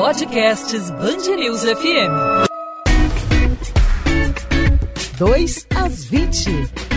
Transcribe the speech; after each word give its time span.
Podcasts 0.00 0.90
Bangerils 0.92 1.62
FM. 1.62 2.10
2 5.18 5.66
às 5.76 6.06
20. 6.06 6.89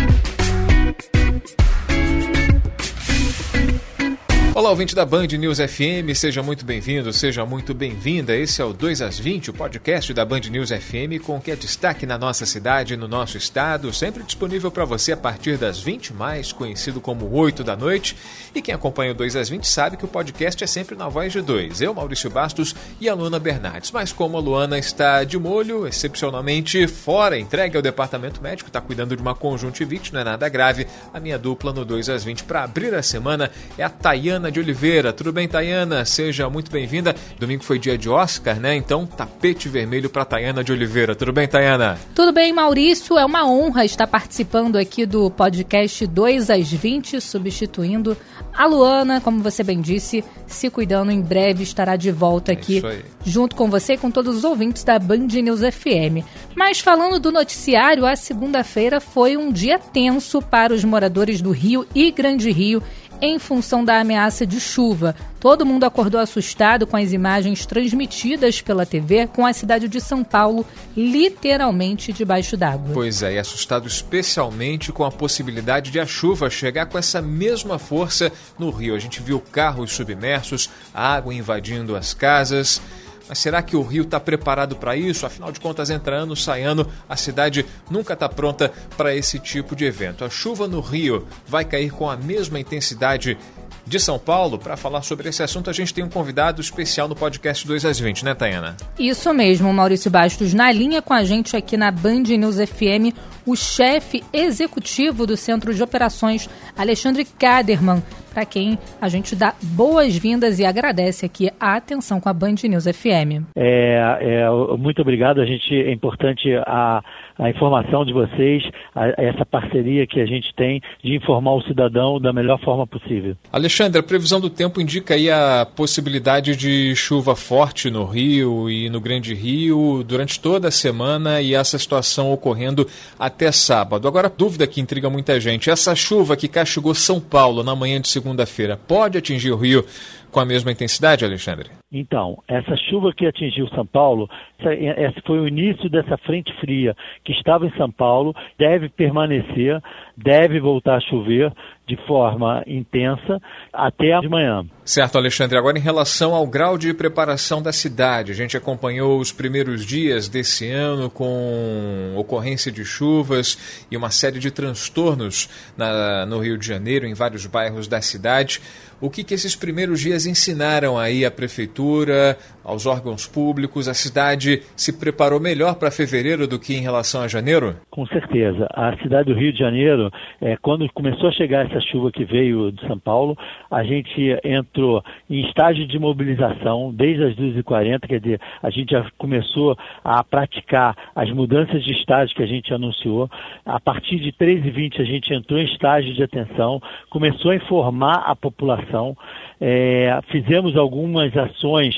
Olá, 4.55 4.70
ouvinte 4.70 4.93
da 4.93 5.04
Band 5.04 5.25
News 5.25 5.57
FM, 5.57 6.13
seja 6.13 6.43
muito 6.43 6.63
bem-vindo, 6.63 7.11
seja 7.11 7.43
muito 7.43 7.73
bem-vinda. 7.73 8.36
Esse 8.36 8.61
é 8.61 8.65
o 8.65 8.71
2 8.71 9.01
às 9.01 9.18
20, 9.18 9.49
o 9.49 9.54
podcast 9.54 10.13
da 10.13 10.23
Band 10.23 10.41
News 10.41 10.69
FM, 10.69 11.19
com 11.25 11.37
o 11.37 11.41
que 11.41 11.49
é 11.49 11.55
destaque 11.55 12.05
na 12.05 12.19
nossa 12.19 12.45
cidade, 12.45 12.95
no 12.95 13.07
nosso 13.07 13.36
estado, 13.36 13.91
sempre 13.91 14.21
disponível 14.21 14.69
para 14.69 14.86
você 14.86 15.13
a 15.13 15.18
partir 15.18 15.57
das 15.57 15.79
20 15.79 16.13
mais, 16.13 16.51
conhecido 16.51 17.01
como 17.01 17.33
8 17.33 17.63
da 17.63 17.75
noite. 17.75 18.15
E 18.54 18.61
quem 18.61 18.75
acompanha 18.75 19.14
o 19.14 19.15
2 19.15 19.36
às 19.36 19.50
20 19.50 19.68
sabe 19.68 19.97
que 19.97 20.05
o 20.05 20.07
podcast 20.07 20.64
é 20.64 20.67
sempre 20.67 20.95
na 20.95 21.09
voz 21.09 21.33
de 21.33 21.42
dois, 21.42 21.81
eu, 21.81 21.92
Maurício 21.92 22.29
Bastos 22.29 22.75
e 23.01 23.09
a 23.09 23.15
Luana 23.15 23.39
Bernardes. 23.39 23.89
Mas 23.89 24.14
como 24.14 24.37
a 24.37 24.39
Luana 24.39 24.78
está 24.78 25.23
de 25.23 25.39
molho, 25.39 25.87
excepcionalmente 25.87 26.86
fora, 26.86 27.39
entregue 27.39 27.75
ao 27.75 27.81
departamento 27.81 28.39
médico, 28.39 28.70
está 28.70 28.79
cuidando 28.79 29.15
de 29.15 29.21
uma 29.21 29.33
conjuntivite, 29.33 30.14
não 30.14 30.21
é 30.21 30.23
nada 30.23 30.47
grave, 30.47 30.86
a 31.11 31.20
minha 31.20 31.39
dupla 31.39 31.73
no 31.73 31.83
2 31.83 32.08
às 32.09 32.23
20 32.23 32.44
para 32.44 32.64
abrir 32.64 32.94
a 32.94 33.02
semana 33.02 33.50
é 33.80 33.83
a 33.83 33.89
Tayana 33.89 34.42
Tayana 34.44 34.52
de 34.52 34.59
Oliveira. 34.59 35.14
Tudo 35.14 35.31
bem, 35.31 35.47
Tayana? 35.47 36.03
Seja 36.03 36.50
muito 36.50 36.70
bem-vinda. 36.70 37.16
Domingo 37.39 37.64
foi 37.64 37.80
dia 37.80 37.97
de 37.97 38.09
Oscar, 38.09 38.59
né? 38.59 38.75
Então, 38.75 39.06
tapete 39.06 39.70
vermelho 39.70 40.09
para 40.09 40.25
Tayana 40.25 40.64
de 40.64 40.72
Oliveira. 40.72 41.16
Tudo 41.16 41.31
bem, 41.31 41.47
Tayana? 41.47 41.97
Tudo 42.14 42.34
bem, 42.34 42.52
Maurício. 42.52 43.17
É 43.17 43.23
uma 43.23 43.48
honra 43.48 43.86
estar 43.86 44.06
participando 44.06 44.75
aqui 44.75 45.06
do 45.06 45.31
podcast 45.31 46.06
2 46.06 46.50
às 46.50 46.70
20, 46.70 47.22
substituindo 47.22 48.17
a 48.53 48.66
Luana, 48.66 49.22
como 49.22 49.42
você 49.42 49.64
bem 49.64 49.80
disse, 49.80 50.23
se 50.45 50.70
cuidando. 50.70 51.12
Em 51.12 51.22
breve 51.22 51.64
estará 51.64 51.95
de 51.95 52.12
volta 52.12 52.52
é 52.52 52.56
aqui 52.56 52.82
junto 53.26 53.56
com 53.56 53.70
você 53.70 53.94
e 53.94 53.98
com 53.98 54.12
todos 54.12 54.36
os 54.36 54.44
ouvintes 54.44 54.84
da 54.84 55.00
Band 55.00 55.28
News 55.28 55.62
FM. 55.62 56.26
Mas 56.54 56.80
falando 56.80 57.20
do 57.20 57.32
noticiário, 57.32 58.06
a 58.06 58.16
segunda-feira 58.16 59.00
foi 59.00 59.38
um 59.38 59.52
dia 59.52 59.80
tenso 59.80 60.42
para 60.42 60.73
os 60.73 60.84
moradores 60.84 61.42
do 61.42 61.52
Rio 61.52 61.88
e 61.95 62.12
Grande 62.12 62.52
Rio 62.52 62.84
em 63.26 63.40
função 63.40 63.86
da 63.86 64.02
ameaça 64.02 64.46
de 64.46 64.60
chuva. 64.60 65.16
Todo 65.40 65.66
mundo 65.66 65.86
acordou 65.86 66.20
assustado 66.20 66.86
com 66.86 66.98
as 66.98 67.14
imagens 67.14 67.66
transmitidas 67.66 68.62
pela 68.62 68.86
TV 68.86 69.28
com 69.28 69.46
a 69.46 69.54
cidade 69.54 69.88
de 69.88 70.02
São 70.02 70.26
Paulo 70.26 70.66
literalmente 70.96 72.12
debaixo 72.12 72.58
d'água. 72.58 72.94
Pois 72.94 73.24
é, 73.24 73.36
e 73.36 73.40
assustado 73.40 73.88
especialmente 73.88 74.92
com 74.92 75.06
a 75.06 75.12
possibilidade 75.12 75.90
de 75.90 76.02
a 76.02 76.06
chuva 76.06 76.50
chegar 76.50 76.88
com 76.88 76.98
essa 76.98 77.22
mesma 77.22 77.80
força 77.80 78.30
no 78.60 78.70
Rio. 78.70 78.94
A 78.94 79.00
gente 79.00 79.22
viu 79.22 79.40
carros 79.40 79.94
submersos, 79.94 80.70
água 80.94 81.34
invadindo 81.34 81.96
as 81.96 82.14
casas. 82.14 82.82
Mas 83.28 83.40
será 83.40 83.62
que 83.62 83.76
o 83.76 83.82
Rio 83.82 84.04
está 84.04 84.20
preparado 84.20 84.76
para 84.76 84.96
isso? 84.96 85.26
Afinal 85.26 85.52
de 85.52 85.60
contas, 85.60 85.90
entra 85.90 86.18
ano, 86.18 86.36
sai 86.36 86.64
ano, 86.64 86.88
a 87.08 87.16
cidade 87.16 87.66
nunca 87.90 88.14
está 88.14 88.28
pronta 88.28 88.72
para 88.98 89.16
esse 89.16 89.40
tipo 89.40 89.76
de 89.76 89.86
evento. 89.86 90.26
A 90.26 90.30
chuva 90.30 90.68
no 90.68 90.82
Rio 90.82 91.26
vai 91.48 91.64
cair 91.64 91.92
com 91.92 92.10
a 92.10 92.18
mesma 92.18 92.60
intensidade 92.60 93.38
de 93.86 94.00
São 94.00 94.17
Paulo. 94.20 94.58
Para 94.58 94.78
falar 94.78 95.02
sobre 95.02 95.30
esse 95.30 95.44
assunto, 95.44 95.70
a 95.70 95.73
gente 95.73 95.94
tem 95.94 96.03
um 96.03 96.09
convidado 96.09 96.62
especial 96.62 97.08
no 97.08 97.16
podcast 97.16 97.66
2 97.67 97.86
às 97.86 98.00
20, 98.00 98.26
né, 98.26 98.34
Tayana? 98.34 98.76
Isso 98.98 99.34
mesmo, 99.34 99.72
Maurício 99.73 100.09
Bastos. 100.09 100.53
Na 100.53 100.72
linha 100.72 101.02
com 101.02 101.14
a 101.14 101.23
gente 101.23 101.56
aqui 101.56 101.78
na 101.78 101.92
Band 101.92 102.23
News 102.23 102.58
FM, 102.58 103.16
o 103.45 103.56
chefe 103.56 104.23
executivo 104.31 105.28
do 105.28 105.36
Centro 105.36 105.73
de 105.73 105.84
Operações, 105.84 106.50
Alexandre 106.78 107.26
Kaderman, 107.26 108.02
para 108.34 108.45
quem 108.45 108.80
a 109.00 109.08
gente 109.08 109.36
dá 109.36 109.54
boas-vindas 109.61 110.59
e 110.59 110.66
agradece 110.66 111.26
aqui 111.26 111.52
a 111.59 111.76
atenção 111.76 112.20
com 112.20 112.30
a 112.30 112.34
Band 112.34 112.56
News 112.64 112.86
FM. 112.86 113.45
É, 113.56 114.17
é, 114.22 114.50
muito 114.77 115.02
obrigado. 115.02 115.39
A 115.39 115.45
gente 115.45 115.73
é 115.76 115.92
importante 115.92 116.50
a, 116.65 117.04
a 117.38 117.49
informação 117.49 118.05
de 118.05 118.14
vocês, 118.14 118.64
a, 118.95 119.10
essa 119.17 119.45
parceria 119.45 120.05
que 120.05 120.20
a 120.20 120.26
gente 120.26 120.54
tem 120.55 120.82
de 121.04 121.16
informar 121.16 121.54
o 121.55 121.61
cidadão 121.64 122.20
da 122.20 122.32
melhor 122.32 122.60
forma 122.60 122.86
possível. 122.86 123.36
Alexandre, 123.52 123.99
a 123.99 124.04
previsão 124.04 124.39
do 124.39 124.49
tempo 124.49 124.82
indica 124.82 125.14
aí 125.14 125.30
a 125.30 125.66
possibilidade 125.66 126.55
de 126.55 126.95
chuva 126.95 127.36
forte 127.36 127.89
no 127.89 128.05
Rio 128.05 128.69
e 128.69 128.89
no 128.89 128.99
Grande 128.99 129.33
Rio 129.33 130.03
durante 130.03 130.39
toda 130.39 130.67
a 130.67 130.71
semana 130.71 131.41
e 131.41 131.53
essa 131.53 131.77
situação 131.77 132.31
ocorrendo 132.31 132.88
até 133.17 133.51
sábado. 133.51 134.07
Agora, 134.07 134.31
dúvida 134.35 134.67
que 134.67 134.81
intriga 134.81 135.09
muita 135.09 135.39
gente: 135.39 135.69
essa 135.69 135.95
chuva 135.95 136.35
que 136.35 136.47
castigou 136.47 136.94
São 136.94 137.19
Paulo 137.19 137.63
na 137.63 137.75
manhã 137.75 138.00
de 138.00 138.07
segunda-feira 138.07 138.77
pode 138.88 139.17
atingir 139.17 139.51
o 139.51 139.57
Rio 139.57 139.85
com 140.31 140.39
a 140.39 140.45
mesma 140.45 140.71
intensidade, 140.71 141.23
Alexandre? 141.23 141.82
Então, 141.93 142.41
essa 142.47 142.75
chuva 142.75 143.13
que 143.13 143.27
atingiu 143.27 143.67
São 143.67 143.85
Paulo, 143.85 144.27
esse 144.59 145.21
foi 145.21 145.39
o 145.39 145.47
início 145.47 145.87
dessa 145.91 146.17
frente 146.17 146.51
fria 146.59 146.95
que 147.23 147.31
estava 147.31 147.67
em 147.67 147.77
São 147.77 147.91
Paulo, 147.91 148.35
deve 148.57 148.89
permanecer, 148.89 149.79
deve 150.17 150.59
voltar 150.59 150.95
a 150.95 151.01
chover 151.01 151.53
de 151.88 151.97
forma 152.07 152.63
intensa 152.66 153.41
até 153.71 154.19
de 154.19 154.29
manhã. 154.29 154.66
Certo, 154.85 155.17
Alexandre. 155.17 155.57
Agora, 155.57 155.77
em 155.77 155.81
relação 155.81 156.33
ao 156.33 156.45
grau 156.45 156.77
de 156.77 156.94
preparação 156.94 157.61
da 157.61 157.71
cidade, 157.71 158.31
a 158.31 158.35
gente 158.35 158.55
acompanhou 158.55 159.19
os 159.19 159.31
primeiros 159.31 159.85
dias 159.85 160.27
desse 160.27 160.69
ano 160.69 161.09
com 161.09 162.13
ocorrência 162.16 162.71
de 162.71 162.83
chuvas 162.83 163.85
e 163.89 163.97
uma 163.97 164.09
série 164.09 164.39
de 164.39 164.51
transtornos 164.51 165.49
na, 165.77 166.25
no 166.25 166.39
Rio 166.39 166.57
de 166.57 166.67
Janeiro, 166.67 167.05
em 167.05 167.13
vários 167.13 167.45
bairros 167.45 167.88
da 167.88 168.01
cidade. 168.01 168.61
O 169.03 169.09
que, 169.09 169.21
que 169.21 169.33
esses 169.33 169.53
primeiros 169.53 170.00
dias 170.00 170.25
ensinaram 170.25 170.97
aí 170.97 171.25
à 171.25 171.31
prefeitura, 171.31 172.38
aos 172.63 172.85
órgãos 172.85 173.27
públicos? 173.27 173.89
A 173.89 173.94
cidade 173.94 174.61
se 174.77 174.97
preparou 174.97 175.41
melhor 175.41 175.75
para 175.75 175.91
fevereiro 175.91 176.47
do 176.47 176.57
que 176.57 176.73
em 176.73 176.81
relação 176.81 177.21
a 177.21 177.27
janeiro? 177.27 177.75
Com 177.91 178.05
certeza. 178.07 178.65
A 178.73 178.95
cidade 179.03 179.25
do 179.25 179.38
Rio 179.38 179.51
de 179.51 179.59
Janeiro, 179.59 180.09
é, 180.41 180.55
quando 180.61 180.88
começou 180.94 181.27
a 181.27 181.33
chegar 181.33 181.69
essa 181.73 181.81
chuva 181.81 182.11
que 182.11 182.23
veio 182.23 182.72
de 182.72 182.85
São 182.88 183.00
Paulo, 183.00 183.38
a 183.69 183.84
gente 183.84 184.38
entrou 184.44 185.03
em 185.29 185.45
estágio 185.47 185.88
de 185.88 185.97
mobilização 185.97 186.94
desde 186.94 187.23
as 187.23 187.35
2h40, 187.35 188.07
quer 188.07 188.19
dizer, 188.19 188.41
a 188.61 188.69
gente 188.69 188.91
já 188.91 189.06
começou 189.17 189.75
a 190.03 190.23
praticar 190.23 190.95
as 191.16 191.29
mudanças 191.31 191.83
de 191.83 191.91
estágio 191.94 192.35
que 192.35 192.44
a 192.44 192.47
gente 192.47 192.73
anunciou. 192.73 193.29
A 193.66 193.79
partir 193.79 194.17
de 194.19 194.31
3h20 194.31 195.01
a 195.01 195.06
gente 195.06 195.33
entrou 195.33 195.59
em 195.59 195.66
estágio 195.66 196.13
de 196.13 196.23
atenção, 196.23 196.81
começou 197.09 197.51
a 197.51 197.56
informar 197.56 198.23
a 198.25 198.35
população 198.35 199.17
é, 199.66 200.19
fizemos 200.29 200.75
algumas 200.75 201.35
ações 201.38 201.95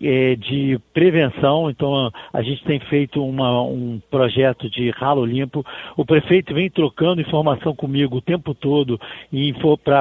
é, 0.00 0.36
de 0.36 0.78
prevenção, 0.94 1.68
então 1.68 2.12
a 2.32 2.42
gente 2.42 2.62
tem 2.62 2.78
feito 2.78 3.20
uma, 3.24 3.60
um 3.60 4.00
projeto 4.08 4.70
de 4.70 4.90
ralo 4.90 5.26
limpo. 5.26 5.66
O 5.96 6.04
prefeito 6.04 6.54
vem 6.54 6.70
trocando 6.70 7.20
informação 7.20 7.74
comigo 7.74 8.18
o 8.18 8.22
tempo 8.22 8.54
todo 8.54 9.00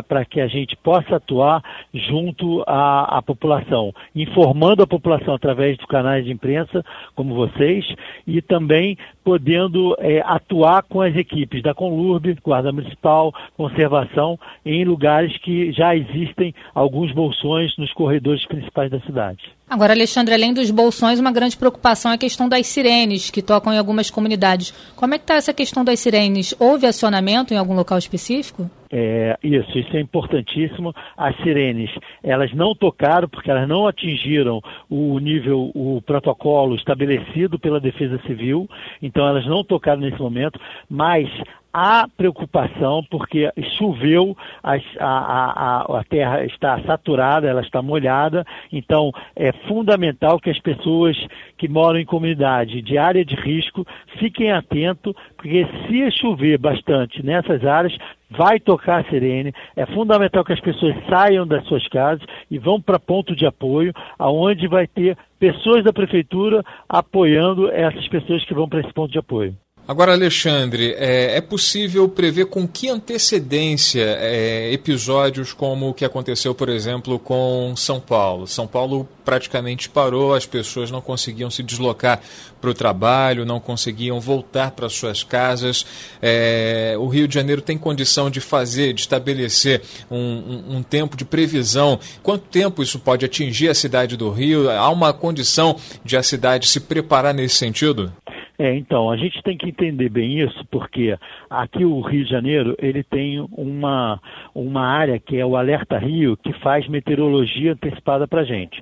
para 0.03 0.25
que 0.25 0.39
a 0.39 0.47
gente 0.47 0.75
possa 0.77 1.17
atuar 1.17 1.63
junto 1.93 2.63
à, 2.67 3.17
à, 3.17 3.21
população, 3.21 3.93
informando 4.15 4.83
a 4.83 4.87
população 4.87 5.33
através 5.33 5.77
dos 5.77 5.85
canais 5.85 6.25
de 6.25 6.31
imprensa, 6.31 6.83
como 7.15 7.35
vocês, 7.35 7.85
e 8.25 8.41
também 8.41 8.97
podendo 9.23 9.95
é, 9.99 10.21
atuar 10.25 10.83
com 10.83 11.01
as 11.01 11.15
equipes 11.15 11.61
da 11.61 11.73
Conlurb, 11.73 12.37
Guarda 12.43 12.71
Municipal, 12.71 13.33
Conservação, 13.55 14.39
em 14.65 14.85
lugares 14.85 15.37
que 15.39 15.71
já 15.73 15.95
existem 15.95 16.53
alguns 16.73 17.11
bolsões 17.11 17.75
nos 17.77 17.91
corredores 17.93 18.45
principais 18.47 18.89
da 18.89 18.99
cidade. 19.01 19.57
Agora, 19.69 19.91
Alexandre, 19.91 20.33
além 20.33 20.53
dos 20.53 20.71
bolsões, 20.71 21.19
uma 21.19 21.31
grande 21.31 21.57
preocupação 21.57 22.11
é 22.11 22.15
a 22.15 22.17
questão 22.17 22.47
das 22.47 22.67
sirenes 22.67 23.29
que 23.29 23.41
tocam 23.41 23.73
em 23.73 23.77
algumas 23.77 24.09
comunidades. 24.09 24.73
Como 24.95 25.13
é 25.13 25.17
que 25.17 25.25
está 25.25 25.35
essa 25.35 25.53
questão 25.53 25.83
das 25.83 25.99
sirenes? 25.99 26.55
Houve 26.57 26.87
acionamento 26.87 27.53
em 27.53 27.57
algum 27.57 27.73
local 27.73 27.97
específico? 27.97 28.69
É, 28.91 29.37
isso, 29.43 29.77
isso 29.77 29.95
é 29.95 29.99
importantíssimo. 29.99 30.93
As 31.15 31.35
sirenes, 31.37 31.91
elas 32.23 32.53
não 32.53 32.73
tocaram 32.73 33.27
porque 33.27 33.51
elas 33.51 33.67
não 33.67 33.87
atingiram 33.87 34.61
o 34.89 35.19
nível, 35.19 35.71
o 35.73 36.01
protocolo 36.05 36.75
estabelecido 36.75 37.59
pela 37.59 37.79
Defesa 37.79 38.19
Civil, 38.25 38.69
então 39.01 39.27
elas 39.27 39.45
não 39.45 39.63
tocaram 39.63 40.01
nesse 40.01 40.19
momento, 40.19 40.59
mas 40.89 41.29
há 41.73 42.07
preocupação 42.15 43.03
porque 43.09 43.51
choveu, 43.77 44.35
a, 44.63 44.75
a, 44.99 45.99
a, 45.99 46.03
terra 46.03 46.43
está 46.45 46.81
saturada, 46.83 47.47
ela 47.47 47.61
está 47.61 47.81
molhada, 47.81 48.45
então 48.71 49.11
é 49.35 49.51
fundamental 49.67 50.39
que 50.39 50.49
as 50.49 50.59
pessoas 50.59 51.17
que 51.57 51.67
moram 51.67 51.99
em 51.99 52.05
comunidade 52.05 52.81
de 52.81 52.97
área 52.97 53.23
de 53.23 53.35
risco 53.35 53.85
fiquem 54.19 54.51
atentos, 54.51 55.13
porque 55.35 55.67
se 55.87 56.11
chover 56.11 56.57
bastante 56.57 57.23
nessas 57.23 57.63
áreas, 57.65 57.97
vai 58.29 58.59
tocar 58.59 59.01
a 59.01 59.09
sirene. 59.09 59.53
É 59.75 59.85
fundamental 59.85 60.43
que 60.43 60.53
as 60.53 60.59
pessoas 60.59 60.95
saiam 61.09 61.47
das 61.47 61.65
suas 61.65 61.87
casas 61.87 62.25
e 62.49 62.57
vão 62.57 62.81
para 62.81 62.99
ponto 62.99 63.35
de 63.35 63.45
apoio, 63.45 63.93
aonde 64.17 64.67
vai 64.67 64.87
ter 64.87 65.17
pessoas 65.39 65.83
da 65.83 65.93
prefeitura 65.93 66.63
apoiando 66.89 67.69
essas 67.71 68.07
pessoas 68.07 68.43
que 68.45 68.53
vão 68.53 68.67
para 68.67 68.81
esse 68.81 68.93
ponto 68.93 69.11
de 69.11 69.19
apoio. 69.19 69.55
Agora, 69.87 70.11
Alexandre, 70.11 70.95
é, 70.97 71.37
é 71.37 71.39
possível 71.39 72.09
prever 72.09 72.47
com 72.47 72.67
que 72.67 72.89
antecedência 72.89 74.03
é, 74.19 74.69
episódios 74.73 75.53
como 75.53 75.87
o 75.87 75.93
que 75.93 76.03
aconteceu, 76.03 76.53
por 76.53 76.67
exemplo, 76.67 77.17
com 77.17 77.73
São 77.73 77.97
Paulo? 77.97 78.45
São 78.47 78.67
Paulo 78.67 79.07
praticamente 79.23 79.87
parou, 79.87 80.33
as 80.33 80.45
pessoas 80.45 80.91
não 80.91 80.99
conseguiam 80.99 81.49
se 81.49 81.63
deslocar 81.63 82.19
para 82.59 82.69
o 82.69 82.73
trabalho, 82.73 83.45
não 83.45 83.61
conseguiam 83.61 84.19
voltar 84.19 84.71
para 84.71 84.89
suas 84.89 85.23
casas. 85.23 85.85
É, 86.21 86.95
o 86.99 87.07
Rio 87.07 87.25
de 87.25 87.35
Janeiro 87.35 87.61
tem 87.61 87.77
condição 87.77 88.29
de 88.29 88.41
fazer, 88.41 88.91
de 88.91 89.01
estabelecer 89.01 89.81
um, 90.11 90.17
um, 90.17 90.77
um 90.77 90.83
tempo 90.83 91.15
de 91.15 91.23
previsão. 91.23 91.97
Quanto 92.21 92.43
tempo 92.49 92.83
isso 92.83 92.99
pode 92.99 93.25
atingir 93.25 93.69
a 93.69 93.73
cidade 93.73 94.17
do 94.17 94.29
Rio? 94.31 94.69
Há 94.69 94.89
uma 94.89 95.13
condição 95.13 95.77
de 96.03 96.17
a 96.17 96.23
cidade 96.23 96.67
se 96.67 96.81
preparar 96.81 97.33
nesse 97.33 97.55
sentido? 97.55 98.11
É, 98.59 98.73
então, 98.73 99.11
a 99.11 99.17
gente 99.17 99.41
tem 99.43 99.55
que 99.55 99.69
entender 99.69 100.09
bem 100.09 100.39
isso, 100.39 100.65
porque 100.71 101.15
aqui 101.47 101.85
o 101.85 102.01
Rio 102.01 102.25
de 102.25 102.31
Janeiro, 102.31 102.75
ele 102.79 103.03
tem 103.03 103.39
uma, 103.51 104.19
uma 104.53 104.81
área 104.83 105.19
que 105.19 105.37
é 105.37 105.45
o 105.45 105.55
Alerta 105.55 105.99
Rio, 105.99 106.35
que 106.35 106.51
faz 106.53 106.87
meteorologia 106.87 107.73
antecipada 107.73 108.27
para 108.27 108.41
a 108.41 108.45
gente. 108.45 108.81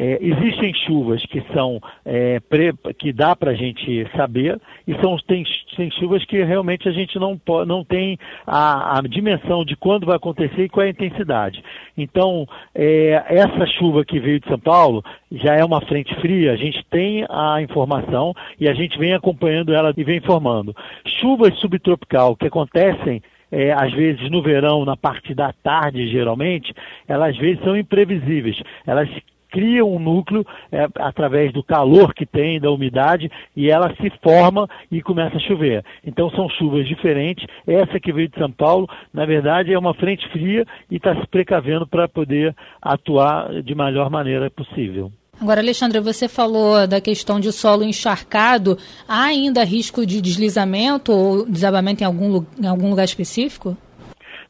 É, 0.00 0.16
existem 0.20 0.72
chuvas 0.86 1.20
que 1.26 1.42
são 1.52 1.80
é, 2.04 2.38
pre, 2.38 2.72
que 2.96 3.12
dá 3.12 3.34
para 3.34 3.50
a 3.50 3.54
gente 3.54 4.08
saber 4.16 4.60
e 4.86 4.94
são 5.00 5.16
tem, 5.26 5.44
tem 5.76 5.90
chuvas 5.90 6.24
que 6.24 6.40
realmente 6.44 6.88
a 6.88 6.92
gente 6.92 7.18
não, 7.18 7.40
não 7.66 7.82
tem 7.82 8.16
a, 8.46 8.98
a 8.98 9.02
dimensão 9.02 9.64
de 9.64 9.74
quando 9.74 10.06
vai 10.06 10.14
acontecer 10.14 10.62
e 10.62 10.68
qual 10.68 10.84
é 10.84 10.86
a 10.86 10.90
intensidade. 10.90 11.64
Então, 11.96 12.46
é, 12.72 13.24
essa 13.26 13.66
chuva 13.66 14.04
que 14.04 14.20
veio 14.20 14.38
de 14.38 14.46
São 14.46 14.58
Paulo 14.58 15.02
já 15.32 15.56
é 15.56 15.64
uma 15.64 15.80
frente 15.80 16.14
fria, 16.20 16.52
a 16.52 16.56
gente 16.56 16.84
tem 16.88 17.26
a 17.28 17.60
informação 17.60 18.32
e 18.60 18.68
a 18.68 18.74
gente 18.74 18.96
vem 18.98 19.14
acompanhando 19.14 19.74
ela 19.74 19.92
e 19.96 20.04
vem 20.04 20.18
informando. 20.18 20.76
Chuvas 21.20 21.58
subtropical 21.58 22.36
que 22.36 22.46
acontecem 22.46 23.20
é, 23.50 23.72
às 23.72 23.92
vezes 23.92 24.30
no 24.30 24.42
verão, 24.42 24.84
na 24.84 24.96
parte 24.96 25.34
da 25.34 25.52
tarde, 25.52 26.08
geralmente, 26.08 26.72
elas 27.08 27.30
às 27.30 27.36
vezes 27.36 27.62
são 27.64 27.76
imprevisíveis. 27.76 28.62
Elas 28.86 29.08
cria 29.50 29.84
um 29.84 29.98
núcleo 29.98 30.46
é, 30.70 30.86
através 30.98 31.52
do 31.52 31.62
calor 31.62 32.14
que 32.14 32.26
tem, 32.26 32.60
da 32.60 32.70
umidade, 32.70 33.30
e 33.56 33.70
ela 33.70 33.94
se 33.96 34.10
forma 34.22 34.68
e 34.90 35.02
começa 35.02 35.36
a 35.36 35.40
chover. 35.40 35.84
Então 36.04 36.30
são 36.30 36.48
chuvas 36.50 36.86
diferentes. 36.86 37.46
Essa 37.66 38.00
que 38.00 38.12
veio 38.12 38.28
de 38.28 38.38
São 38.38 38.50
Paulo, 38.50 38.88
na 39.12 39.24
verdade, 39.24 39.72
é 39.72 39.78
uma 39.78 39.94
frente 39.94 40.28
fria 40.30 40.66
e 40.90 40.96
está 40.96 41.14
se 41.14 41.26
precavendo 41.26 41.86
para 41.86 42.08
poder 42.08 42.54
atuar 42.80 43.62
de 43.62 43.74
melhor 43.74 44.10
maneira 44.10 44.50
possível. 44.50 45.12
Agora, 45.40 45.60
Alexandre, 45.60 46.00
você 46.00 46.26
falou 46.26 46.86
da 46.86 47.00
questão 47.00 47.38
de 47.38 47.52
solo 47.52 47.84
encharcado. 47.84 48.76
Há 49.06 49.24
ainda 49.24 49.62
risco 49.62 50.04
de 50.04 50.20
deslizamento 50.20 51.12
ou 51.12 51.46
desabamento 51.46 52.02
em 52.02 52.06
algum, 52.06 52.44
em 52.60 52.66
algum 52.66 52.90
lugar 52.90 53.04
específico? 53.04 53.76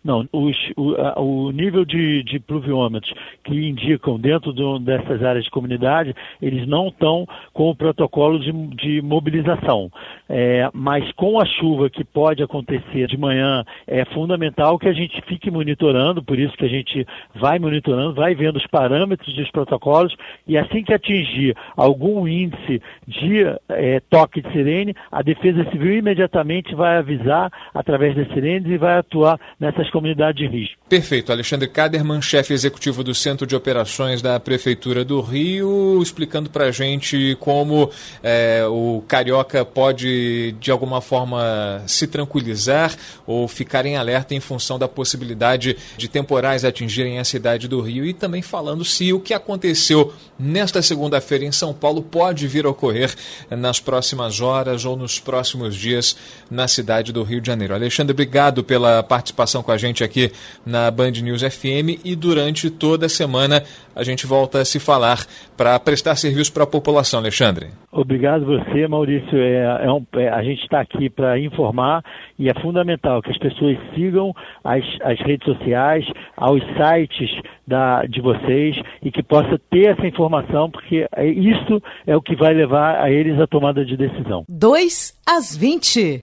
Não, 0.08 0.26
os, 0.32 0.56
o, 0.74 0.94
a, 0.94 1.20
o, 1.20 1.50
nível 1.50 1.84
de, 1.84 2.22
de 2.22 2.40
pluviômetros 2.40 3.12
que 3.44 3.52
indicam 3.54 4.18
dentro 4.18 4.54
dessas 4.78 5.22
áreas 5.22 5.44
de 5.44 5.50
comunidade, 5.50 6.16
eles 6.40 6.66
não 6.66 6.88
estão 6.88 7.28
com 7.52 7.68
o 7.68 7.76
protocolo 7.76 8.38
de, 8.40 8.50
de 8.50 9.02
mobilização. 9.02 9.92
É, 10.26 10.70
mas 10.72 11.12
com 11.12 11.38
a 11.38 11.44
chuva 11.44 11.90
que 11.90 12.02
pode 12.04 12.42
acontecer 12.42 13.06
de 13.06 13.18
manhã, 13.18 13.66
é 13.86 14.02
fundamental 14.06 14.78
que 14.78 14.88
a 14.88 14.94
gente 14.94 15.20
fique 15.26 15.50
monitorando, 15.50 16.22
por 16.22 16.38
isso 16.38 16.56
que 16.56 16.64
a 16.64 16.70
gente 16.70 17.06
vai 17.34 17.58
monitorando, 17.58 18.14
vai 18.14 18.34
vendo 18.34 18.56
os 18.56 18.66
parâmetros 18.66 19.34
dos 19.34 19.50
protocolos 19.50 20.16
e 20.46 20.56
assim 20.56 20.82
que 20.82 20.94
atingir 20.94 21.54
algum 21.76 22.26
índice 22.26 22.80
de 23.06 23.44
é, 23.68 24.00
toque 24.08 24.40
de 24.40 24.50
sirene, 24.52 24.94
a 25.12 25.20
Defesa 25.20 25.70
Civil 25.70 25.98
imediatamente 25.98 26.74
vai 26.74 26.96
avisar 26.96 27.52
através 27.74 28.16
das 28.16 28.28
sirenes 28.28 28.70
e 28.72 28.78
vai 28.78 28.96
atuar 28.96 29.38
nessas 29.60 29.90
comunidade 29.98 30.38
de 30.38 30.46
risco. 30.46 30.78
Perfeito. 30.88 31.32
Alexandre 31.32 31.68
Kaderman, 31.68 32.22
chefe 32.22 32.54
executivo 32.54 33.02
do 33.02 33.14
Centro 33.14 33.46
de 33.46 33.54
Operações 33.54 34.22
da 34.22 34.38
Prefeitura 34.38 35.04
do 35.04 35.20
Rio, 35.20 36.00
explicando 36.00 36.48
para 36.48 36.66
a 36.66 36.70
gente 36.70 37.36
como 37.40 37.90
é, 38.22 38.64
o 38.66 39.02
carioca 39.06 39.64
pode, 39.64 40.52
de 40.60 40.70
alguma 40.70 41.00
forma, 41.00 41.82
se 41.86 42.06
tranquilizar 42.06 42.96
ou 43.26 43.48
ficar 43.48 43.84
em 43.84 43.96
alerta 43.96 44.34
em 44.34 44.40
função 44.40 44.78
da 44.78 44.88
possibilidade 44.88 45.76
de 45.96 46.08
temporais 46.08 46.64
atingirem 46.64 47.18
a 47.18 47.24
cidade 47.24 47.66
do 47.66 47.80
Rio 47.80 48.06
e 48.06 48.14
também 48.14 48.40
falando 48.40 48.84
se 48.84 49.12
o 49.12 49.20
que 49.20 49.34
aconteceu 49.34 50.12
nesta 50.38 50.80
segunda-feira 50.80 51.44
em 51.44 51.52
São 51.52 51.74
Paulo 51.74 52.00
pode 52.02 52.46
vir 52.46 52.64
a 52.64 52.70
ocorrer 52.70 53.12
nas 53.50 53.80
próximas 53.80 54.40
horas 54.40 54.84
ou 54.84 54.96
nos 54.96 55.18
próximos 55.18 55.74
dias 55.74 56.16
na 56.50 56.68
cidade 56.68 57.12
do 57.12 57.22
Rio 57.22 57.40
de 57.40 57.48
Janeiro. 57.48 57.74
Alexandre, 57.74 58.12
obrigado 58.12 58.62
pela 58.62 59.02
participação 59.02 59.62
com 59.62 59.72
a 59.72 59.76
gente 59.78 60.04
aqui 60.04 60.30
na 60.66 60.90
Band 60.90 61.12
News 61.22 61.42
FM 61.42 62.04
e 62.04 62.14
durante 62.14 62.70
toda 62.70 63.06
a 63.06 63.08
semana 63.08 63.62
a 63.94 64.02
gente 64.04 64.26
volta 64.26 64.60
a 64.60 64.64
se 64.64 64.78
falar 64.78 65.24
para 65.56 65.78
prestar 65.80 66.14
serviço 66.16 66.52
para 66.52 66.64
a 66.64 66.66
população, 66.66 67.18
Alexandre. 67.18 67.68
Obrigado 67.90 68.44
você, 68.44 68.86
Maurício. 68.86 69.36
É, 69.36 69.86
é 69.86 69.92
um, 69.92 70.04
é, 70.14 70.28
a 70.28 70.42
gente 70.42 70.62
está 70.62 70.80
aqui 70.80 71.10
para 71.10 71.38
informar 71.38 72.04
e 72.38 72.48
é 72.48 72.54
fundamental 72.60 73.20
que 73.22 73.30
as 73.30 73.38
pessoas 73.38 73.76
sigam 73.94 74.32
as, 74.62 74.84
as 75.02 75.18
redes 75.20 75.44
sociais, 75.44 76.04
aos 76.36 76.62
sites 76.76 77.30
da, 77.66 78.04
de 78.04 78.20
vocês 78.20 78.76
e 79.02 79.10
que 79.10 79.22
possa 79.22 79.58
ter 79.70 79.90
essa 79.90 80.06
informação, 80.06 80.70
porque 80.70 81.06
é, 81.14 81.26
isso 81.26 81.82
é 82.06 82.16
o 82.16 82.22
que 82.22 82.36
vai 82.36 82.54
levar 82.54 83.02
a 83.02 83.10
eles 83.10 83.40
a 83.40 83.46
tomada 83.46 83.84
de 83.84 83.96
decisão. 83.96 84.44
2 84.48 85.20
às 85.26 85.56
20. 85.56 86.20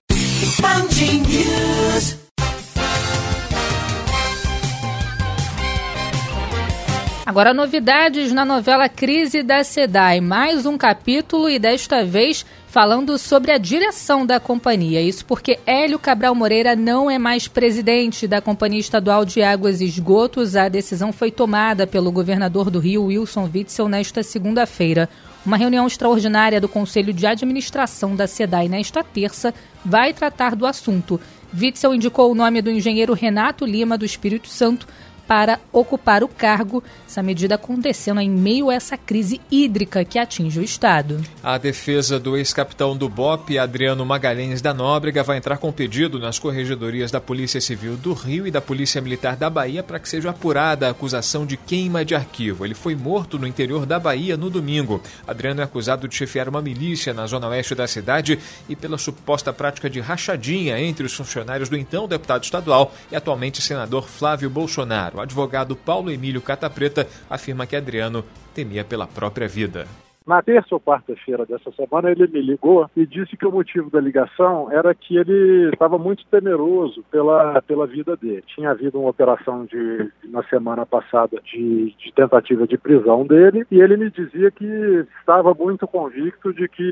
Agora, 7.26 7.52
novidades 7.52 8.30
na 8.30 8.44
novela 8.44 8.88
Crise 8.88 9.42
da 9.42 9.64
SEDAI. 9.64 10.20
Mais 10.20 10.64
um 10.64 10.78
capítulo 10.78 11.50
e 11.50 11.58
desta 11.58 12.04
vez 12.04 12.46
falando 12.68 13.18
sobre 13.18 13.50
a 13.50 13.58
direção 13.58 14.24
da 14.24 14.38
companhia. 14.38 15.02
Isso 15.02 15.26
porque 15.26 15.58
Hélio 15.66 15.98
Cabral 15.98 16.36
Moreira 16.36 16.76
não 16.76 17.10
é 17.10 17.18
mais 17.18 17.48
presidente 17.48 18.28
da 18.28 18.40
Companhia 18.40 18.78
Estadual 18.78 19.24
de 19.24 19.42
Águas 19.42 19.80
e 19.80 19.86
Esgotos. 19.86 20.54
A 20.54 20.68
decisão 20.68 21.12
foi 21.12 21.32
tomada 21.32 21.84
pelo 21.84 22.12
governador 22.12 22.70
do 22.70 22.78
Rio, 22.78 23.06
Wilson 23.06 23.50
Witzel, 23.52 23.88
nesta 23.88 24.22
segunda-feira. 24.22 25.08
Uma 25.44 25.56
reunião 25.56 25.84
extraordinária 25.84 26.60
do 26.60 26.68
Conselho 26.68 27.12
de 27.12 27.26
Administração 27.26 28.14
da 28.14 28.28
SEDAI 28.28 28.68
nesta 28.68 29.02
terça 29.02 29.52
vai 29.84 30.12
tratar 30.12 30.54
do 30.54 30.64
assunto. 30.64 31.20
Witzel 31.52 31.92
indicou 31.92 32.30
o 32.30 32.36
nome 32.36 32.62
do 32.62 32.70
engenheiro 32.70 33.14
Renato 33.14 33.64
Lima 33.64 33.98
do 33.98 34.04
Espírito 34.04 34.46
Santo 34.48 34.86
para 35.26 35.60
ocupar 35.72 36.22
o 36.22 36.28
cargo. 36.28 36.82
Essa 37.06 37.22
medida 37.22 37.56
acontecendo 37.56 38.20
em 38.20 38.30
meio 38.30 38.70
a 38.70 38.74
essa 38.74 38.96
crise 38.96 39.40
hídrica 39.50 40.04
que 40.04 40.18
atinge 40.18 40.60
o 40.60 40.62
Estado. 40.62 41.20
A 41.42 41.58
defesa 41.58 42.18
do 42.18 42.36
ex-capitão 42.36 42.96
do 42.96 43.08
BOP, 43.08 43.58
Adriano 43.58 44.04
Magalhães 44.04 44.62
da 44.62 44.72
Nóbrega, 44.72 45.22
vai 45.22 45.36
entrar 45.36 45.58
com 45.58 45.72
pedido 45.72 46.18
nas 46.18 46.38
corregedorias 46.38 47.10
da 47.10 47.20
Polícia 47.20 47.60
Civil 47.60 47.96
do 47.96 48.12
Rio 48.12 48.46
e 48.46 48.50
da 48.50 48.60
Polícia 48.60 49.00
Militar 49.00 49.36
da 49.36 49.50
Bahia 49.50 49.82
para 49.82 49.98
que 49.98 50.08
seja 50.08 50.30
apurada 50.30 50.86
a 50.86 50.90
acusação 50.90 51.44
de 51.46 51.56
queima 51.56 52.04
de 52.04 52.14
arquivo. 52.14 52.64
Ele 52.64 52.74
foi 52.74 52.94
morto 52.94 53.38
no 53.38 53.46
interior 53.46 53.86
da 53.86 53.98
Bahia 53.98 54.36
no 54.36 54.50
domingo. 54.50 55.02
Adriano 55.26 55.60
é 55.60 55.64
acusado 55.64 56.08
de 56.08 56.14
chefiar 56.14 56.48
uma 56.48 56.62
milícia 56.62 57.12
na 57.12 57.26
zona 57.26 57.48
oeste 57.48 57.74
da 57.74 57.86
cidade 57.86 58.38
e 58.68 58.76
pela 58.76 58.98
suposta 58.98 59.52
prática 59.52 59.88
de 59.88 60.00
rachadinha 60.00 60.78
entre 60.80 61.06
os 61.06 61.14
funcionários 61.14 61.68
do 61.68 61.76
então 61.76 62.08
deputado 62.08 62.44
estadual 62.44 62.94
e 63.10 63.16
atualmente 63.16 63.62
senador 63.62 64.08
Flávio 64.08 64.50
Bolsonaro. 64.50 65.15
O 65.16 65.20
advogado 65.20 65.74
Paulo 65.74 66.10
Emílio 66.10 66.42
Catapreta 66.42 67.06
afirma 67.30 67.66
que 67.66 67.74
Adriano 67.74 68.22
temia 68.54 68.84
pela 68.84 69.06
própria 69.06 69.48
vida. 69.48 69.86
Na 70.26 70.42
terça 70.42 70.74
ou 70.74 70.80
quarta-feira 70.80 71.46
dessa 71.46 71.70
semana, 71.70 72.10
ele 72.10 72.26
me 72.26 72.42
ligou 72.42 72.90
e 72.96 73.06
disse 73.06 73.36
que 73.36 73.46
o 73.46 73.52
motivo 73.52 73.88
da 73.88 74.00
ligação 74.00 74.72
era 74.72 74.92
que 74.92 75.16
ele 75.16 75.70
estava 75.72 75.96
muito 75.96 76.26
temeroso 76.26 77.04
pela, 77.12 77.62
pela 77.62 77.86
vida 77.86 78.16
dele. 78.16 78.42
Tinha 78.48 78.72
havido 78.72 78.98
uma 78.98 79.10
operação 79.10 79.64
de, 79.64 80.10
na 80.24 80.42
semana 80.48 80.84
passada 80.84 81.40
de, 81.44 81.94
de 81.96 82.12
tentativa 82.12 82.66
de 82.66 82.76
prisão 82.76 83.24
dele 83.24 83.64
e 83.70 83.80
ele 83.80 83.96
me 83.96 84.10
dizia 84.10 84.50
que 84.50 85.06
estava 85.20 85.54
muito 85.54 85.86
convicto 85.86 86.52
de 86.52 86.68
que 86.68 86.90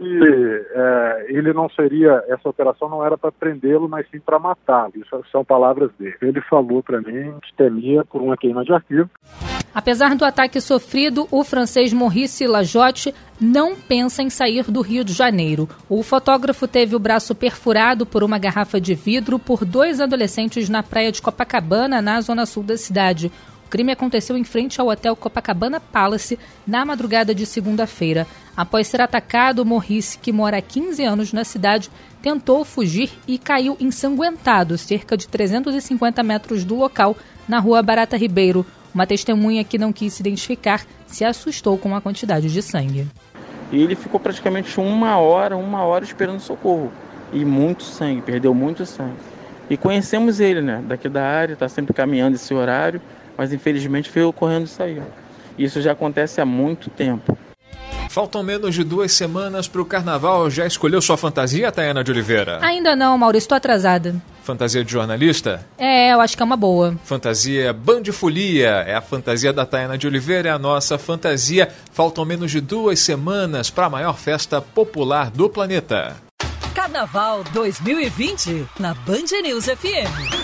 é, 0.72 1.03
ele 1.36 1.52
não 1.52 1.68
seria, 1.68 2.22
essa 2.28 2.48
operação 2.48 2.88
não 2.88 3.04
era 3.04 3.18
para 3.18 3.32
prendê-lo, 3.32 3.88
mas 3.88 4.08
sim 4.08 4.20
para 4.20 4.38
matá-lo. 4.38 4.92
Isso 4.94 5.20
são 5.32 5.44
palavras 5.44 5.90
dele. 5.98 6.14
Ele 6.22 6.40
falou 6.42 6.80
para 6.80 7.00
mim 7.00 7.34
que 7.42 7.52
temia 7.56 8.04
por 8.04 8.22
uma 8.22 8.36
queima 8.36 8.64
de 8.64 8.72
arquivo. 8.72 9.10
Apesar 9.74 10.14
do 10.14 10.24
ataque 10.24 10.60
sofrido, 10.60 11.26
o 11.32 11.42
francês 11.42 11.92
Maurice 11.92 12.46
Lajotte 12.46 13.12
não 13.40 13.74
pensa 13.74 14.22
em 14.22 14.30
sair 14.30 14.70
do 14.70 14.80
Rio 14.80 15.02
de 15.02 15.12
Janeiro. 15.12 15.68
O 15.88 16.04
fotógrafo 16.04 16.68
teve 16.68 16.94
o 16.94 17.00
braço 17.00 17.34
perfurado 17.34 18.06
por 18.06 18.22
uma 18.22 18.38
garrafa 18.38 18.80
de 18.80 18.94
vidro 18.94 19.36
por 19.36 19.64
dois 19.64 20.00
adolescentes 20.00 20.68
na 20.68 20.84
praia 20.84 21.10
de 21.10 21.20
Copacabana, 21.20 22.00
na 22.00 22.20
zona 22.20 22.46
sul 22.46 22.62
da 22.62 22.76
cidade 22.76 23.32
crime 23.74 23.90
aconteceu 23.90 24.36
em 24.36 24.44
frente 24.44 24.80
ao 24.80 24.86
hotel 24.86 25.16
Copacabana 25.16 25.80
Palace 25.80 26.38
na 26.64 26.84
madrugada 26.84 27.34
de 27.34 27.44
segunda-feira. 27.44 28.24
Após 28.56 28.86
ser 28.86 29.00
atacado, 29.00 29.64
Morrice, 29.64 30.16
que 30.16 30.30
mora 30.30 30.58
há 30.58 30.62
15 30.62 31.02
anos 31.02 31.32
na 31.32 31.42
cidade, 31.42 31.90
tentou 32.22 32.64
fugir 32.64 33.10
e 33.26 33.36
caiu 33.36 33.76
ensanguentado, 33.80 34.78
cerca 34.78 35.16
de 35.16 35.26
350 35.26 36.22
metros 36.22 36.62
do 36.62 36.76
local, 36.76 37.16
na 37.48 37.58
rua 37.58 37.82
Barata 37.82 38.16
Ribeiro. 38.16 38.64
Uma 38.94 39.08
testemunha 39.08 39.64
que 39.64 39.76
não 39.76 39.92
quis 39.92 40.12
se 40.12 40.22
identificar 40.22 40.86
se 41.08 41.24
assustou 41.24 41.76
com 41.76 41.96
a 41.96 42.00
quantidade 42.00 42.52
de 42.52 42.62
sangue. 42.62 43.08
E 43.72 43.82
ele 43.82 43.96
ficou 43.96 44.20
praticamente 44.20 44.78
uma 44.78 45.18
hora, 45.18 45.56
uma 45.56 45.82
hora 45.82 46.04
esperando 46.04 46.38
socorro. 46.38 46.92
E 47.32 47.44
muito 47.44 47.82
sangue, 47.82 48.22
perdeu 48.22 48.54
muito 48.54 48.86
sangue. 48.86 49.16
E 49.68 49.76
conhecemos 49.76 50.38
ele, 50.38 50.60
né? 50.60 50.80
Daqui 50.86 51.08
da 51.08 51.24
área, 51.24 51.54
está 51.54 51.68
sempre 51.68 51.92
caminhando 51.92 52.36
esse 52.36 52.54
horário, 52.54 53.02
mas 53.36 53.52
infelizmente 53.52 54.10
veio 54.10 54.32
correndo 54.32 54.66
isso 54.66 54.82
aí. 54.82 55.00
Isso 55.58 55.80
já 55.80 55.92
acontece 55.92 56.40
há 56.40 56.44
muito 56.44 56.90
tempo. 56.90 57.36
Faltam 58.14 58.44
menos 58.44 58.76
de 58.76 58.84
duas 58.84 59.10
semanas 59.12 59.66
para 59.66 59.82
o 59.82 59.84
carnaval. 59.84 60.48
Já 60.48 60.64
escolheu 60.66 61.02
sua 61.02 61.16
fantasia, 61.16 61.72
Tayana 61.72 62.04
de 62.04 62.12
Oliveira? 62.12 62.60
Ainda 62.62 62.94
não, 62.94 63.18
Maurício, 63.18 63.46
estou 63.46 63.56
atrasada. 63.56 64.14
Fantasia 64.44 64.84
de 64.84 64.92
jornalista? 64.92 65.66
É, 65.76 66.12
eu 66.12 66.20
acho 66.20 66.36
que 66.36 66.42
é 66.42 66.46
uma 66.46 66.56
boa. 66.56 66.94
Fantasia 67.02 67.72
Bandifolia 67.72 68.84
é 68.86 68.94
a 68.94 69.00
fantasia 69.00 69.52
da 69.52 69.66
Tayana 69.66 69.98
de 69.98 70.06
Oliveira, 70.06 70.50
é 70.50 70.52
a 70.52 70.58
nossa 70.60 70.96
fantasia. 70.96 71.68
Faltam 71.92 72.24
menos 72.24 72.52
de 72.52 72.60
duas 72.60 73.00
semanas 73.00 73.68
para 73.68 73.86
a 73.86 73.90
maior 73.90 74.16
festa 74.16 74.60
popular 74.60 75.28
do 75.30 75.50
planeta. 75.50 76.14
Carnaval 76.72 77.42
2020 77.52 78.66
na 78.78 78.94
Band 78.94 79.42
News 79.42 79.64
FM. 79.64 80.43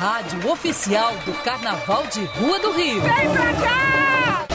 Rádio 0.00 0.50
oficial 0.50 1.14
do 1.26 1.32
Carnaval 1.44 2.06
de 2.06 2.24
Rua 2.24 2.58
do 2.58 2.72
Rio. 2.72 3.02
Vem 3.02 3.30
pra 3.32 3.52
cá! 3.52 4.46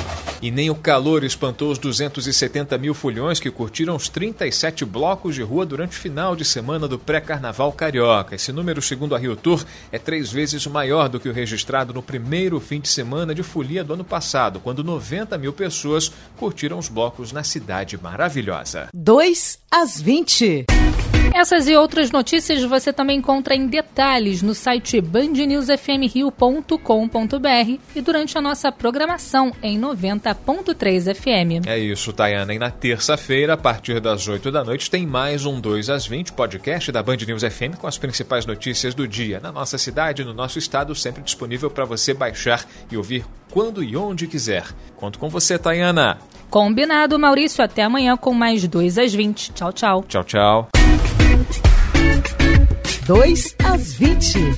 E 0.42 0.50
nem 0.50 0.72
o 0.72 0.76
calor 0.76 1.24
espantou 1.24 1.70
os 1.70 1.78
270 1.78 2.76
mil 2.80 2.96
fulhões 2.96 3.40
que 3.40 3.52
curtiram 3.52 3.96
os 3.96 4.10
37 4.10 4.84
blocos 4.84 5.36
de 5.36 5.44
rua 5.44 5.64
durante 5.64 5.96
o 5.96 6.02
final 6.02 6.36
de 6.36 6.44
semana 6.44 6.88
do 6.88 6.98
pré-carnaval 6.98 7.72
carioca. 7.72 8.34
Esse 8.34 8.52
número, 8.52 8.82
segundo 8.82 9.14
a 9.14 9.20
Rio 9.20 9.36
Tour, 9.36 9.64
é 9.92 10.00
três 10.00 10.32
vezes 10.32 10.66
maior 10.66 11.08
do 11.10 11.20
que 11.20 11.30
o 11.30 11.34
registrado 11.34 11.94
no 11.94 12.02
primeiro 12.02 12.60
fim 12.60 12.80
de 12.80 12.88
semana 12.88 13.36
de 13.36 13.44
folia 13.44 13.84
do 13.84 13.94
ano 13.94 14.04
passado, 14.04 14.60
quando 14.60 14.84
90 14.84 15.38
mil 15.38 15.54
pessoas 15.54 16.12
curtiram 16.38 16.80
os 16.80 16.90
blocos 16.90 17.32
na 17.32 17.44
cidade 17.44 18.00
maravilhosa. 18.02 18.90
2 18.92 19.60
às 19.70 20.02
20. 20.02 20.66
Essas 21.36 21.68
e 21.68 21.76
outras 21.76 22.10
notícias 22.12 22.64
você 22.64 22.94
também 22.94 23.18
encontra 23.18 23.54
em 23.54 23.68
detalhes 23.68 24.42
no 24.42 24.56
site 24.56 25.02
bandnewsfmrio.com.br 25.02 27.80
e 27.94 28.02
durante 28.02 28.38
a 28.38 28.42
nossa 28.42 28.72
programação 28.72 29.52
em 29.62 29.78
90.3 29.78 31.14
FM. 31.14 31.68
É 31.68 31.78
isso, 31.78 32.14
Tayana. 32.14 32.54
E 32.54 32.58
na 32.58 32.72
terça-feira, 32.72 33.56
a 33.56 33.58
partir 33.58 34.00
das 34.00 34.30
8 34.30 34.50
da 34.50 34.64
noite, 34.64 34.90
tem 34.90 35.06
mais 35.06 35.46
um 35.46 35.60
2 35.60 35.90
às 35.90 36.08
20 36.08 36.32
podcast 36.32 36.90
da 36.90 37.04
Band 37.04 37.18
News 37.28 37.44
FM 37.44 37.76
com 37.78 37.86
as 37.86 37.98
principais 37.98 38.46
notícias 38.46 38.96
do 38.96 39.06
dia 39.06 39.42
na 39.42 39.52
nossa 39.52 39.78
cidade, 39.78 40.24
no 40.24 40.34
nosso 40.34 40.58
estado, 40.58 40.96
sempre 40.96 41.22
disponível 41.22 41.70
para 41.70 41.84
você 41.84 42.14
baixar 42.14 42.66
e 42.90 42.96
ouvir 42.96 43.26
quando 43.52 43.84
e 43.84 43.98
onde 43.98 44.26
quiser. 44.26 44.64
Conto 44.96 45.20
com 45.20 45.28
você, 45.28 45.60
Tayana. 45.60 46.18
Combinado, 46.50 47.20
Maurício. 47.20 47.62
Até 47.62 47.84
amanhã 47.84 48.16
com 48.16 48.34
mais 48.34 48.66
2 48.66 48.98
às 48.98 49.14
20. 49.14 49.52
Tchau, 49.52 49.74
tchau. 49.74 50.06
Tchau, 50.08 50.24
tchau. 50.24 50.85
2 53.06 53.56
às 53.64 54.00
20. 54.00 54.58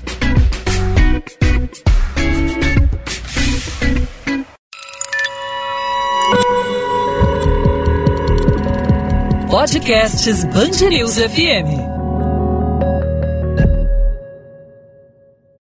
Podcasts 9.50 10.46
News 10.90 11.18
FM. 11.18 11.97